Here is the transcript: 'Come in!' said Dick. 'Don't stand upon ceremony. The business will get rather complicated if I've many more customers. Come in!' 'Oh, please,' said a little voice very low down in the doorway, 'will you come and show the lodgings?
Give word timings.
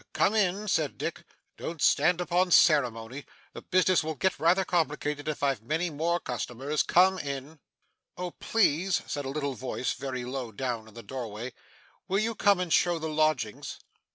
'Come 0.13 0.33
in!' 0.33 0.67
said 0.67 0.97
Dick. 0.97 1.21
'Don't 1.57 1.79
stand 1.79 2.19
upon 2.21 2.49
ceremony. 2.49 3.23
The 3.53 3.61
business 3.61 4.03
will 4.03 4.15
get 4.15 4.39
rather 4.39 4.65
complicated 4.65 5.27
if 5.27 5.43
I've 5.43 5.61
many 5.61 5.91
more 5.91 6.19
customers. 6.19 6.81
Come 6.81 7.19
in!' 7.19 7.59
'Oh, 8.17 8.31
please,' 8.31 9.03
said 9.05 9.25
a 9.25 9.29
little 9.29 9.53
voice 9.53 9.93
very 9.93 10.25
low 10.25 10.51
down 10.51 10.87
in 10.87 10.95
the 10.95 11.03
doorway, 11.03 11.53
'will 12.07 12.17
you 12.17 12.33
come 12.33 12.59
and 12.59 12.73
show 12.73 12.97
the 12.97 13.09
lodgings? 13.09 13.77